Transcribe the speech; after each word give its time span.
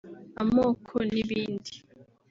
amoko 0.41 0.93
n’ibindi 1.11 1.73